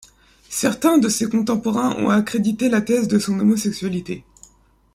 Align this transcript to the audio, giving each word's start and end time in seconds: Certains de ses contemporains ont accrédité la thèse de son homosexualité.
Certains 0.49 0.97
de 0.97 1.09
ses 1.09 1.29
contemporains 1.29 1.95
ont 1.97 2.09
accrédité 2.09 2.69
la 2.69 2.81
thèse 2.81 3.07
de 3.07 3.19
son 3.19 3.39
homosexualité. 3.39 4.25